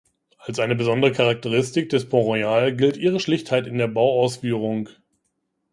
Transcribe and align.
Als 0.39 0.57
eine 0.57 0.73
besondere 0.73 1.11
Charakteristik 1.11 1.89
des 1.89 2.09
Pont 2.09 2.25
Royal 2.25 2.75
gilt 2.75 2.97
ihre 2.97 3.19
Schlichtheit 3.19 3.67
in 3.67 3.77
der 3.77 3.87
Bauausführung. 3.87 4.89